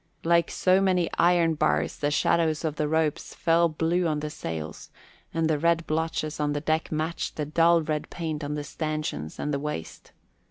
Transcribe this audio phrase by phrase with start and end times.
[0.23, 4.89] Like so many iron bars the shadows of the ropes fell blue on the sails,
[5.31, 9.37] and the red blotches on the deck matched the dull red paint of the stanchions
[9.37, 10.11] and the waist.